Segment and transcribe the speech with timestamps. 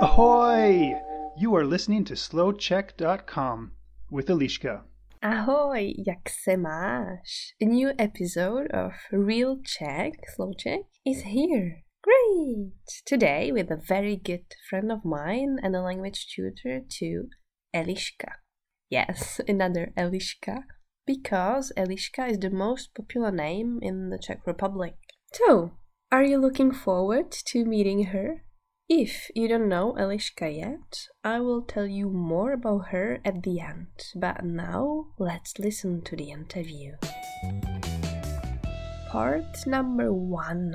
[0.00, 0.94] Ahoy!
[1.36, 3.72] You are listening to slowcheck.com
[4.10, 4.82] with Eliška.
[5.22, 7.54] Ahoy, jak se máš?
[7.60, 11.84] A new episode of Real Check, Slow Check, is here.
[12.02, 12.72] Great!
[13.04, 17.28] Today with a very good friend of mine and a language tutor too,
[17.74, 18.40] Eliška.
[18.88, 20.64] Yes, another Eliška,
[21.06, 24.94] because Eliška is the most popular name in the Czech Republic.
[25.34, 25.72] So,
[26.12, 28.44] are you looking forward to meeting her?
[28.88, 33.60] If you don't know Eliška yet, I will tell you more about her at the
[33.60, 33.86] end.
[34.16, 36.94] But now, let's listen to the interview.
[39.10, 40.72] Part number one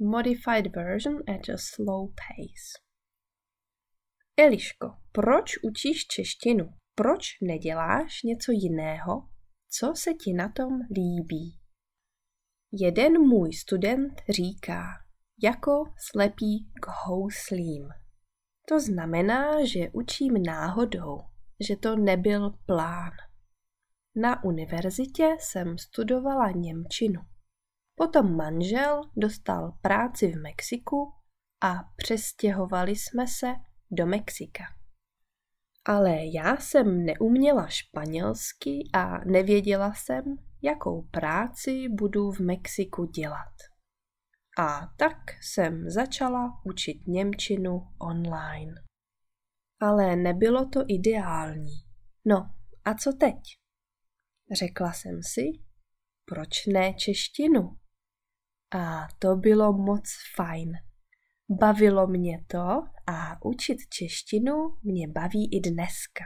[0.00, 2.78] Modified version at a slow pace.
[4.36, 6.68] Eliško, proč učíš češtinu?
[6.94, 9.28] Proč neděláš něco jiného?
[9.70, 11.63] Co se ti na tom líbí?
[12.76, 14.84] Jeden můj student říká,
[15.42, 17.88] jako slepý k houslím.
[18.68, 21.20] To znamená, že učím náhodou,
[21.68, 23.10] že to nebyl plán.
[24.16, 27.20] Na univerzitě jsem studovala Němčinu.
[27.94, 31.12] Potom manžel dostal práci v Mexiku
[31.62, 33.46] a přestěhovali jsme se
[33.90, 34.64] do Mexika.
[35.84, 40.24] Ale já jsem neuměla španělsky a nevěděla jsem,
[40.62, 43.54] jakou práci budu v Mexiku dělat.
[44.58, 48.74] A tak jsem začala učit Němčinu online.
[49.80, 51.76] Ale nebylo to ideální.
[52.24, 52.50] No,
[52.84, 53.36] a co teď?
[54.58, 55.42] Řekla jsem si,
[56.24, 57.78] proč ne češtinu?
[58.74, 60.04] A to bylo moc
[60.36, 60.72] fajn.
[61.50, 66.24] Bavilo mě to a učit češtinu mě baví i dneska.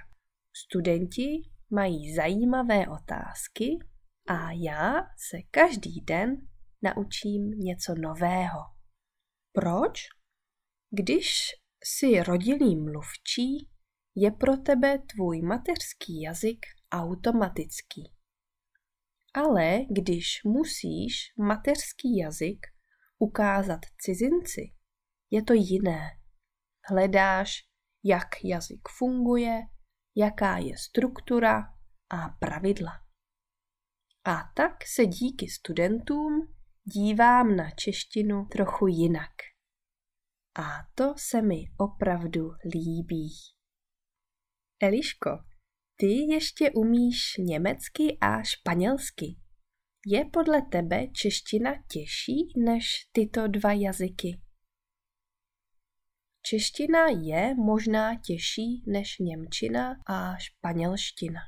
[0.57, 3.79] Studenti mají zajímavé otázky
[4.29, 4.95] a já
[5.31, 6.37] se každý den
[6.83, 8.61] naučím něco nového.
[9.53, 10.01] Proč?
[10.91, 11.51] Když
[11.85, 13.71] jsi rodilý mluvčí,
[14.15, 18.13] je pro tebe tvůj mateřský jazyk automatický.
[19.35, 22.67] Ale když musíš mateřský jazyk
[23.19, 24.78] ukázat cizinci,
[25.31, 26.01] je to jiné.
[26.91, 27.69] Hledáš,
[28.05, 29.61] jak jazyk funguje,
[30.17, 31.63] jaká je struktura
[32.11, 32.93] a pravidla.
[34.25, 39.33] A tak se díky studentům dívám na češtinu trochu jinak.
[40.59, 40.63] A
[40.95, 43.29] to se mi opravdu líbí.
[44.83, 45.31] Eliško,
[45.97, 49.27] ty ještě umíš německy a španělsky.
[50.07, 54.41] Je podle tebe čeština těžší než tyto dva jazyky?
[56.51, 61.41] Čeština je možná těžší než němčina a španělština.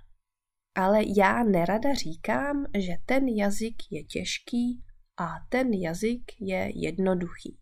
[0.75, 4.85] Ale já nerada říkám, že ten jazyk je těžký
[5.17, 7.59] a ten jazyk je jednoduchý.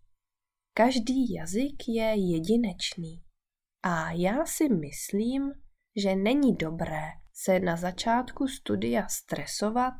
[0.77, 3.23] Každý jazyk je jedinečný.
[3.83, 5.53] A já si myslím,
[5.97, 9.95] že není dobré se na začátku studia stresovat,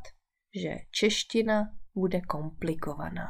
[0.63, 1.63] že čeština
[1.95, 3.27] bude komplikovaná.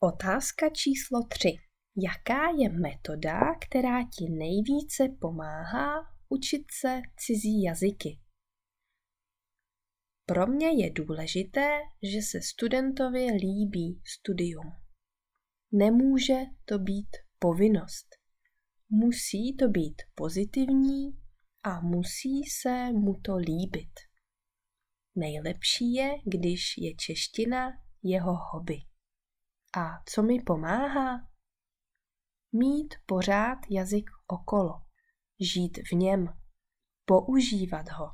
[0.00, 1.67] Otázka číslo 3.
[2.00, 5.94] Jaká je metoda, která ti nejvíce pomáhá
[6.28, 8.20] učit se cizí jazyky?
[10.26, 14.72] Pro mě je důležité, že se studentovi líbí studium.
[15.72, 18.06] Nemůže to být povinnost.
[18.88, 21.20] Musí to být pozitivní
[21.64, 23.92] a musí se mu to líbit.
[25.14, 27.70] Nejlepší je, když je čeština
[28.02, 28.78] jeho hobby.
[29.76, 31.27] A co mi pomáhá?
[32.52, 34.82] Mít pořád jazyk okolo,
[35.40, 36.28] žít v něm,
[37.04, 38.06] používat ho.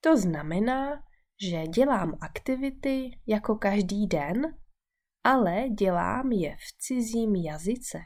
[0.00, 1.04] To znamená,
[1.50, 4.58] že dělám aktivity jako každý den,
[5.24, 7.98] ale dělám je v cizím jazyce.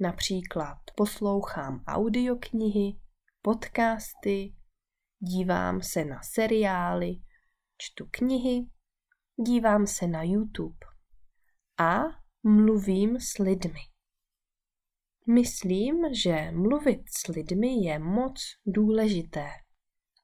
[0.00, 3.00] Například poslouchám audioknihy,
[3.42, 4.56] podcasty,
[5.18, 7.12] dívám se na seriály,
[7.78, 8.66] čtu knihy,
[9.46, 10.86] dívám se na YouTube
[11.80, 12.00] a
[12.42, 13.91] mluvím s lidmi.
[15.26, 19.46] Myslím, že mluvit s lidmi je moc důležité.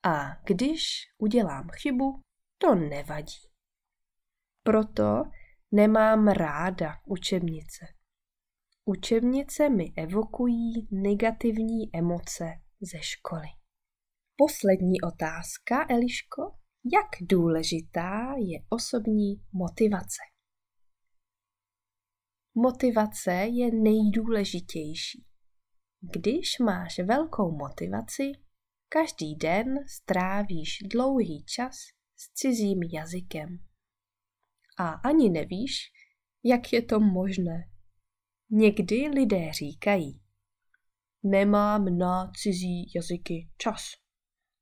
[0.02, 0.82] A když
[1.18, 2.22] udělám chybu,
[2.58, 3.48] to nevadí.
[4.62, 5.22] Proto
[5.72, 7.86] nemám ráda učebnice.
[8.84, 12.44] Učebnice mi evokují negativní emoce
[12.80, 13.48] ze školy.
[14.36, 16.42] Poslední otázka, Eliško.
[16.94, 20.22] Jak důležitá je osobní motivace?
[22.62, 25.24] Motivace je nejdůležitější.
[26.00, 28.32] Když máš velkou motivaci,
[28.90, 31.74] Každý den strávíš dlouhý čas
[32.16, 33.58] s cizím jazykem.
[34.78, 35.92] A ani nevíš,
[36.44, 37.70] jak je to možné.
[38.50, 40.20] Někdy lidé říkají,
[41.22, 43.82] nemám na cizí jazyky čas,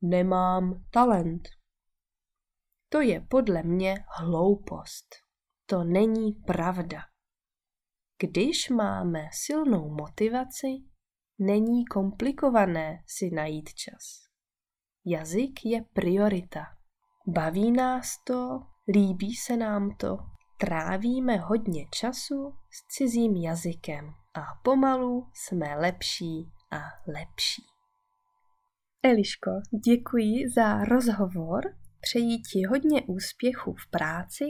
[0.03, 1.49] nemám talent.
[2.89, 5.07] To je podle mě hloupost.
[5.67, 6.99] To není pravda.
[8.19, 10.69] Když máme silnou motivaci,
[11.39, 14.27] není komplikované si najít čas.
[15.05, 16.65] Jazyk je priorita.
[17.27, 20.19] Baví nás to, líbí se nám to,
[20.61, 27.63] trávíme hodně času s cizím jazykem a pomalu jsme lepší a lepší.
[29.03, 29.51] Eliško,
[29.85, 31.63] děkuji za rozhovor,
[32.01, 34.45] přeji ti hodně úspěchů v práci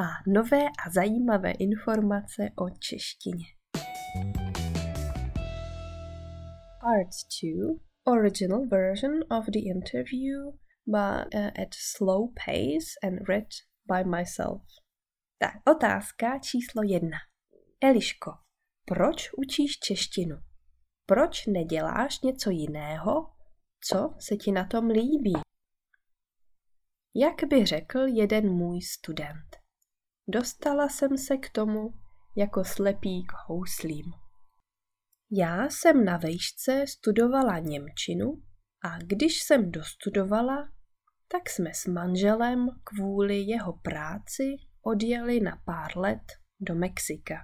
[0.00, 3.44] a nové a zajímavé informace o češtině.
[6.80, 7.10] Part
[7.42, 10.52] 2 Original version of the interview
[10.86, 13.48] but uh, at slow pace and read
[13.86, 14.62] by myself.
[15.38, 17.18] Tak, otázka číslo jedna.
[17.80, 18.30] Eliško,
[18.84, 20.36] proč učíš češtinu?
[21.06, 23.30] Proč neděláš něco jiného?
[23.88, 25.32] Co se ti na tom líbí?
[27.14, 29.59] Jak by řekl jeden můj student.
[30.32, 31.94] Dostala jsem se k tomu
[32.36, 34.12] jako slepý k houslím.
[35.30, 38.42] Já jsem na vejšce studovala Němčinu
[38.84, 40.68] a když jsem dostudovala,
[41.28, 44.44] tak jsme s manželem kvůli jeho práci
[44.82, 46.22] odjeli na pár let
[46.60, 47.34] do Mexika.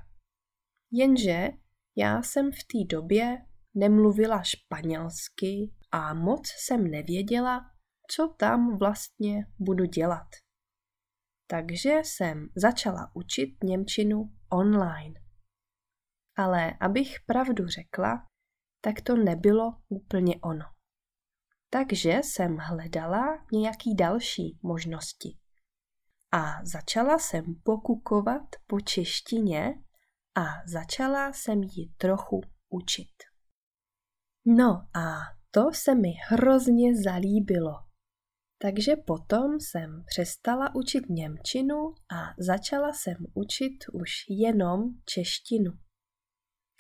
[0.92, 1.48] Jenže
[1.96, 3.38] já jsem v té době
[3.74, 7.60] nemluvila španělsky a moc jsem nevěděla,
[8.10, 10.45] co tam vlastně budu dělat.
[11.46, 15.20] Takže jsem začala učit Němčinu online.
[16.37, 18.26] Ale abych pravdu řekla,
[18.81, 20.64] tak to nebylo úplně ono.
[21.70, 25.38] Takže jsem hledala nějaký další možnosti.
[26.32, 29.75] A začala jsem pokukovat po češtině
[30.34, 33.14] a začala jsem ji trochu učit.
[34.46, 35.16] No a
[35.50, 37.85] to se mi hrozně zalíbilo.
[38.58, 45.72] Takže potom jsem přestala učit Němčinu a začala jsem učit už jenom češtinu.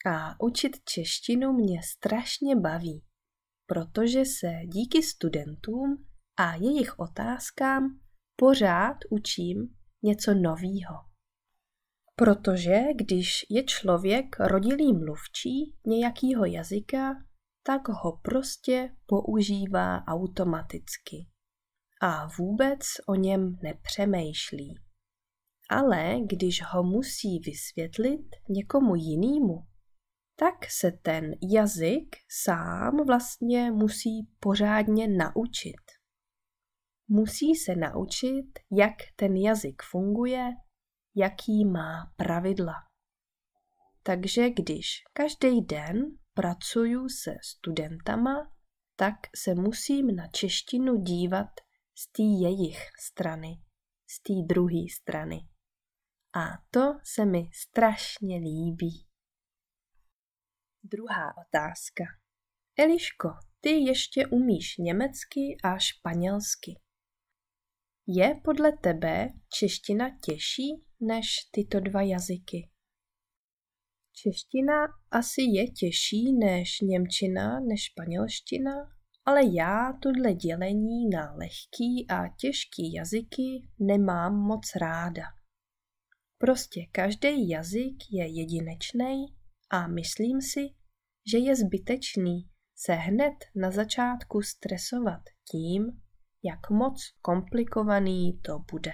[0.06, 3.04] A učit češtinu mě strašně baví,
[3.66, 6.06] protože se díky studentům
[6.36, 8.00] a jejich otázkám
[8.36, 10.94] pořád učím něco novýho.
[12.16, 17.14] Protože když je člověk rodilý mluvčí nějakého jazyka,
[17.62, 21.26] tak ho prostě používá automaticky
[22.00, 24.80] a vůbec o něm nepřemýšlí.
[25.70, 29.66] Ale když ho musí vysvětlit někomu jinému,
[30.38, 35.82] tak se ten jazyk sám vlastně musí pořádně naučit.
[37.08, 40.50] Musí se naučit, jak ten jazyk funguje,
[41.14, 42.74] jaký má pravidla.
[44.02, 45.96] Takže když každý den
[46.34, 48.52] pracuju se studentama,
[48.96, 51.48] tak se musím na češtinu dívat
[51.98, 53.62] z té jejich strany,
[54.06, 55.48] z té druhé strany.
[56.34, 59.06] A to se mi strašně líbí.
[60.82, 62.04] Druhá otázka.
[62.78, 63.28] Eliško,
[63.60, 66.80] ty ještě umíš německy a španělsky.
[68.06, 72.70] Je podle tebe čeština těžší než tyto dva jazyky?
[74.12, 78.95] Čeština asi je těžší než němčina, než španělština,
[79.26, 85.22] ale já tohle dělení na lehký a těžký jazyky nemám moc ráda.
[86.38, 89.26] Prostě každý jazyk je jedinečný
[89.70, 90.60] a myslím si,
[91.30, 96.02] že je zbytečný se hned na začátku stresovat tím,
[96.42, 98.92] jak moc komplikovaný to bude.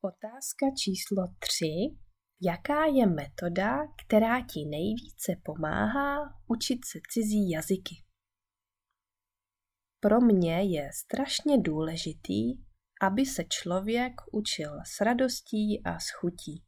[0.00, 1.66] Otázka číslo 3.
[2.42, 8.05] Jaká je metoda, která ti nejvíce pomáhá učit se cizí jazyky?
[10.06, 12.64] Pro mě je strašně důležitý,
[13.02, 16.64] aby se člověk učil s radostí a s chutí.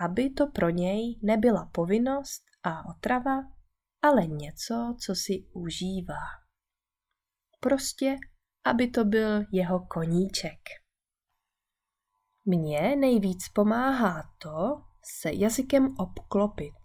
[0.00, 3.42] Aby to pro něj nebyla povinnost a otrava,
[4.02, 6.24] ale něco, co si užívá.
[7.60, 8.16] Prostě,
[8.64, 10.60] aby to byl jeho koníček.
[12.44, 14.82] Mně nejvíc pomáhá to
[15.20, 16.78] se jazykem obklopit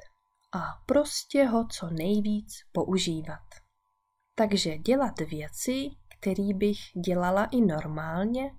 [0.52, 3.65] a prostě ho co nejvíc používat.
[4.36, 5.90] Takže dělat věci,
[6.20, 8.52] které bych dělala i normálně,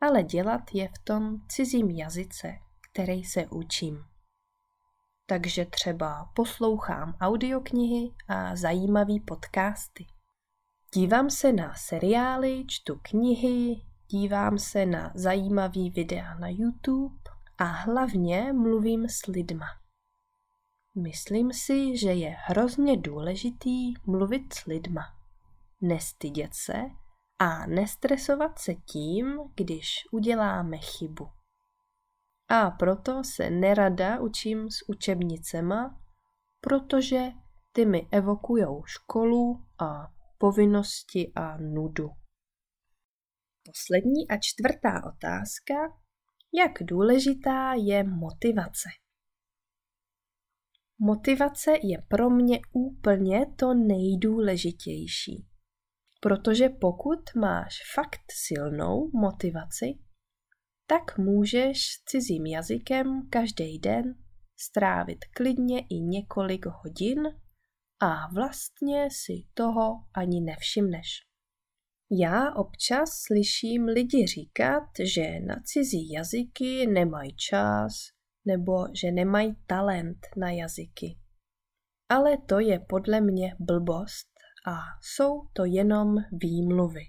[0.00, 2.58] ale dělat je v tom cizím jazyce,
[2.92, 4.04] který se učím.
[5.26, 10.06] Takže třeba poslouchám audioknihy a zajímavé podcasty.
[10.94, 17.16] Dívám se na seriály, čtu knihy, dívám se na zajímavý videa na YouTube
[17.58, 19.81] a hlavně mluvím s lidma.
[20.94, 25.02] Myslím si, že je hrozně důležitý mluvit s lidma,
[25.80, 26.74] nestydět se
[27.38, 31.28] a nestresovat se tím, když uděláme chybu.
[32.48, 36.00] A proto se nerada učím s učebnicema,
[36.60, 37.22] protože
[37.72, 40.08] ty mi evokujou školu a
[40.38, 42.10] povinnosti a nudu.
[43.64, 45.74] Poslední a čtvrtá otázka.
[46.54, 49.01] Jak důležitá je motivace?
[51.04, 55.46] Motivace je pro mě úplně to nejdůležitější.
[56.20, 59.98] Protože pokud máš fakt silnou motivaci,
[60.86, 64.14] tak můžeš s cizím jazykem každý den
[64.56, 67.22] strávit klidně i několik hodin
[68.00, 69.82] a vlastně si toho
[70.14, 71.08] ani nevšimneš.
[72.10, 77.92] Já občas slyším lidi říkat, že na cizí jazyky nemají čas
[78.44, 81.18] nebo že nemají talent na jazyky.
[82.08, 84.28] Ale to je podle mě blbost
[84.66, 87.02] a jsou to jenom výmluvy.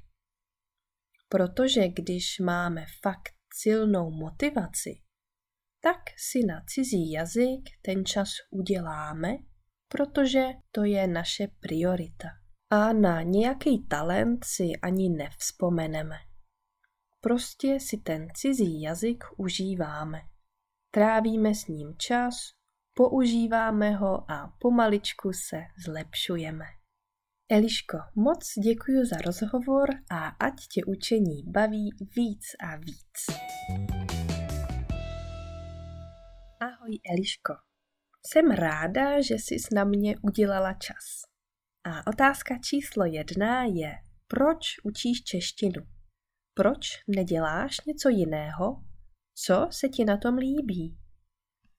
[1.29, 5.01] Protože když máme fakt silnou motivaci,
[5.81, 9.29] tak si na cizí jazyk ten čas uděláme,
[9.87, 12.27] protože to je naše priorita.
[12.69, 16.15] A na nějaký talent si ani nevzpomeneme.
[17.21, 20.19] Prostě si ten cizí jazyk užíváme.
[20.95, 22.35] Trávíme s ním čas,
[22.93, 26.65] používáme ho a pomaličku se zlepšujeme.
[27.51, 33.37] Eliško, moc děkuji za rozhovor a ať tě učení baví víc a víc.
[36.59, 37.53] Ahoj Eliško,
[38.27, 41.21] jsem ráda, že jsi na mě udělala čas.
[41.83, 43.93] A otázka číslo jedna je,
[44.27, 45.85] proč učíš češtinu?
[46.53, 48.92] Proč neděláš něco jiného?
[49.35, 50.97] Co se ti na tom líbí?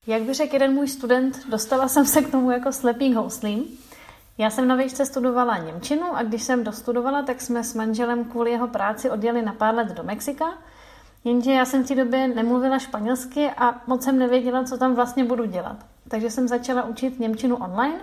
[0.07, 3.65] Jak by řekl jeden můj student, dostala jsem se k tomu jako slepý houslím.
[4.37, 8.51] Já jsem na výšce studovala Němčinu a když jsem dostudovala, tak jsme s manželem kvůli
[8.51, 10.57] jeho práci odjeli na pár let do Mexika.
[11.23, 15.23] Jenže já jsem v té době nemluvila španělsky a moc jsem nevěděla, co tam vlastně
[15.23, 15.85] budu dělat.
[16.07, 17.99] Takže jsem začala učit Němčinu online,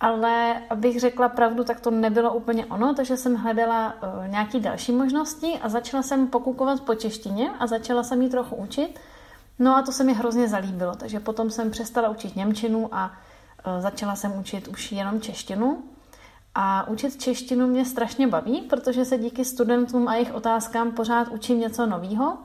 [0.00, 4.92] ale abych řekla pravdu, tak to nebylo úplně ono, takže jsem hledala uh, nějaké další
[4.92, 9.00] možnosti a začala jsem pokukovat po češtině a začala jsem ji trochu učit.
[9.58, 13.12] No a to se mi hrozně zalíbilo, takže potom jsem přestala učit Němčinu a
[13.64, 15.82] Eh, začala jsem učit už jenom češtinu.
[16.54, 21.60] A učit češtinu mě strašně baví, protože se díky studentům a jejich otázkám pořád učím
[21.60, 22.38] něco nového.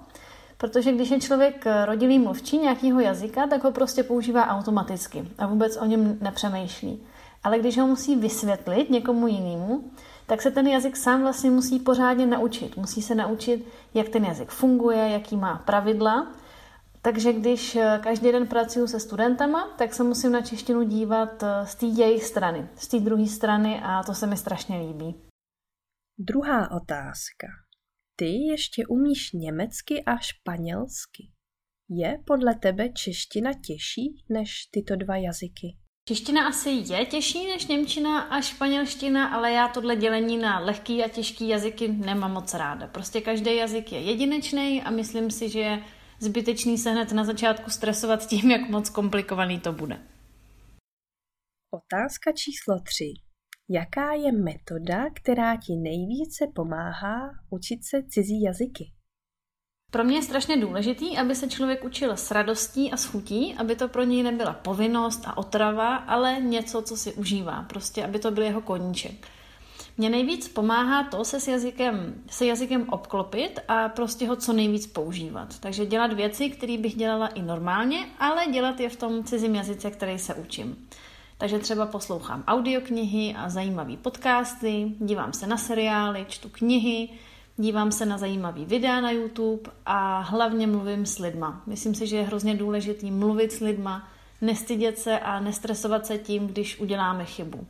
[0.58, 5.78] Protože když je člověk rodilý mluvčí nějakého jazyka, tak ho prostě používá automaticky a vůbec
[5.78, 7.04] o něm nepřemýšlí.
[7.44, 9.92] Ale když ho musí vysvětlit někomu jinému,
[10.26, 12.78] tak se ten jazyk sám vlastně musí pořádně naučit.
[12.78, 16.28] Musí se naučit, jak ten jazyk funguje, jaký má pravidla
[17.06, 21.66] takže když eh, každý den pracuji se studentama, tak se musím na češtinu dívat eh,
[21.66, 25.22] z té jejich strany, z té druhé strany a to se mi strašně líbí.
[26.18, 27.48] Druhá otázka.
[28.16, 31.32] Ty ještě umíš německy a španělsky.
[31.90, 35.78] Je podle tebe čeština těžší než tyto dva jazyky?
[36.08, 41.08] Čeština asi je těžší než Němčina a španělština, ale já tohle dělení na lehký a
[41.08, 42.88] těžký jazyky nemám moc ráda.
[42.88, 45.84] Prostě každý jazyk je jedinečný a myslím si, že je
[46.20, 50.08] zbytečný se hned na začátku stresovat tím, jak moc komplikovaný to bude.
[51.72, 53.14] Otázka číslo 3.
[53.70, 58.92] Jaká je metoda, která ti nejvíce pomáhá učit se cizí jazyky?
[59.94, 63.76] Pro mě je strašně důležitý, aby se člověk učil s radostí a s chutí, aby
[63.76, 67.66] to pro něj nebyla povinnost a otrava, ale něco, co si užívá.
[67.70, 69.28] Prostě, aby to byl jeho koníček.
[69.98, 74.88] Mně nejvíc pomáhá to se s jazykem, se jazykem obklopit a prostě ho co nejvíc
[74.88, 75.60] používat.
[75.60, 79.92] Takže dělat věci, které bych dělala i normálně, ale dělat je v tom cizím jazyce,
[79.92, 80.88] který se učím.
[81.38, 87.10] Takže třeba poslouchám audioknihy a zajímavé podcasty, dívám se na seriály, čtu knihy,
[87.58, 91.64] dívám se na zajímavý videa na YouTube a hlavně mluvím s lidma.
[91.66, 94.10] Myslím si, že je hrozně důležitý mluvit s lidma,
[94.42, 97.68] nestydět se a nestresovat se tím, když uděláme chybu.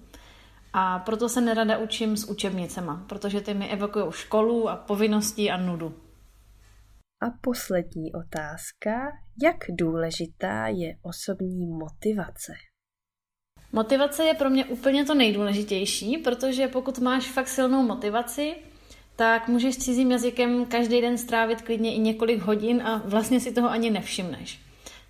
[0.73, 5.57] A proto se nerada učím s učebnicema, protože ty mi evokují školu a povinnosti a
[5.57, 5.95] nudu.
[7.21, 8.91] A poslední otázka.
[9.43, 12.53] Jak důležitá je osobní motivace?
[13.71, 18.55] Motivace je pro mě úplně to nejdůležitější, protože pokud máš fakt silnou motivaci,
[19.15, 23.69] tak můžeš cizím jazykem každý den strávit klidně i několik hodin a vlastně si toho
[23.69, 24.59] ani nevšimneš.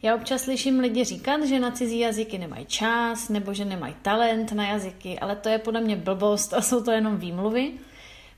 [0.01, 4.51] Já občas slyším lidi říkat, že na cizí jazyky nemají čas nebo že nemají talent
[4.51, 7.71] na jazyky, ale to je podle mě blbost a jsou to jenom výmluvy.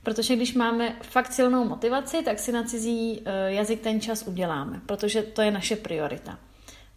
[0.04, 4.82] Protože když máme fakt silnou motivaci, tak si na cizí eh, jazyk ten čas uděláme,
[4.86, 6.40] protože to je naše priorita.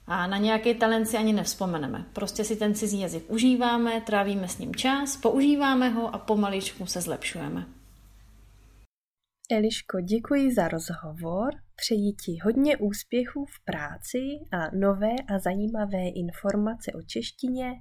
[0.07, 2.05] A na nějaký talent si ani nevzpomeneme.
[2.13, 7.01] Prostě si ten cizí jazyk užíváme, trávíme s ním čas, používáme ho a pomaličku se
[7.01, 7.78] zlepšujeme.
[9.53, 14.19] Eliško, děkuji za rozhovor, přeji ti hodně úspěchů v práci
[14.53, 17.73] a nové a zajímavé informace o češtině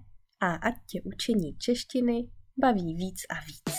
[0.42, 3.78] a ať tě učení češtiny baví víc a víc.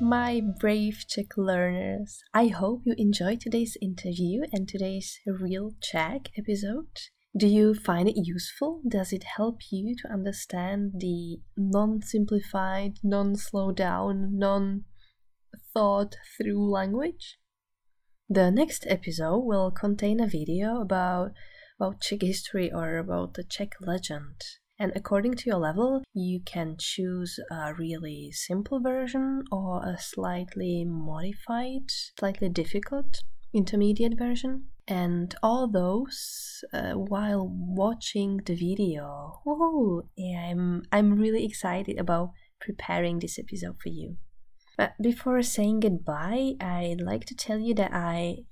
[0.00, 5.08] My brave Czech learners, I hope you enjoyed today's interview and today's
[5.42, 6.96] Real Czech episode.
[7.34, 8.80] Do you find it useful?
[8.84, 14.84] Does it help you to understand the non simplified, non slow down, non
[15.72, 17.38] thought through language.
[18.28, 21.32] The next episode will contain a video about
[21.78, 24.40] about Czech history or about the Czech legend.
[24.78, 30.84] And according to your level, you can choose a really simple version or a slightly
[30.84, 34.68] modified, slightly difficult intermediate version.
[34.88, 39.40] And all those uh, while watching the video.
[39.44, 40.08] Whoa!
[40.16, 44.16] Yeah, I'm I'm really excited about preparing this episode for you.
[44.76, 48.44] But before saying goodbye, I'd like to tell you that I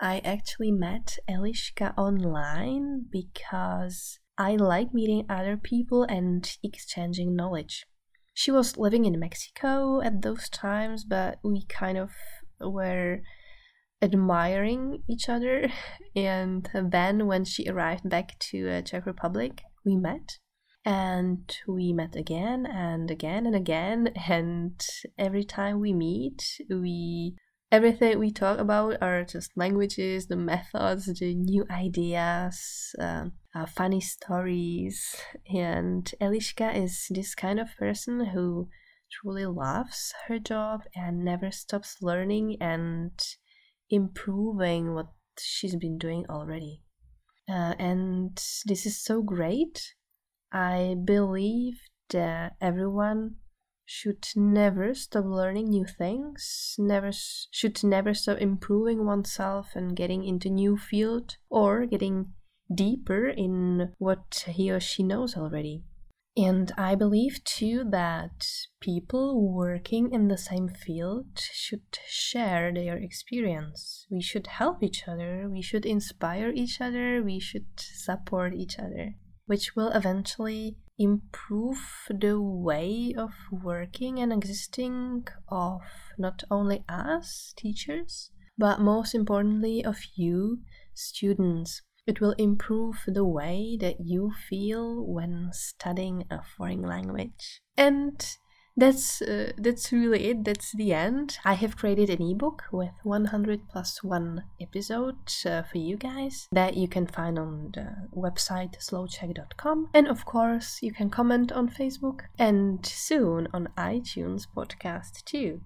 [0.00, 7.84] I actually met Eliška online because I like meeting other people and exchanging knowledge.
[8.32, 12.12] She was living in Mexico at those times, but we kind of
[12.60, 13.22] were
[14.00, 15.68] admiring each other.
[16.16, 20.38] And then when she arrived back to uh, Czech Republic, we met
[20.88, 24.08] and we met again and again and again.
[24.26, 24.80] And
[25.18, 27.34] every time we meet we
[27.70, 33.26] everything we talk about are just languages the methods the new ideas uh,
[33.66, 35.14] funny stories.
[35.54, 38.68] And eliška is this kind of person who
[39.12, 43.12] truly loves her job and never stops learning and
[43.90, 46.80] improving what she's been doing already.
[47.46, 49.94] Uh, and this is so great
[50.52, 53.36] I believe that everyone
[53.84, 60.48] should never stop learning new things, never should never stop improving oneself and getting into
[60.48, 62.32] new field or getting
[62.74, 65.84] deeper in what he or she knows already.
[66.36, 68.46] And I believe too that
[68.80, 74.06] people working in the same field should share their experience.
[74.10, 79.16] We should help each other, we should inspire each other, we should support each other
[79.48, 81.78] which will eventually improve
[82.10, 85.80] the way of working and existing of
[86.18, 90.58] not only us, teachers, but most importantly of you,
[90.92, 91.80] students.
[92.06, 97.62] It will improve the way that you feel when studying a foreign language.
[97.76, 98.20] And
[98.78, 100.44] that's uh, that's really it.
[100.44, 101.38] That's the end.
[101.44, 106.76] I have created an ebook with 100 plus 1 episodes uh, for you guys that
[106.76, 112.20] you can find on the website slowcheck.com and of course you can comment on facebook
[112.38, 115.60] and soon on itunes podcast too.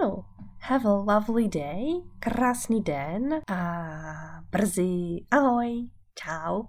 [0.00, 0.24] No
[0.60, 2.02] have a lovely day.
[2.20, 6.68] Krásný den a brzy ahoj ciao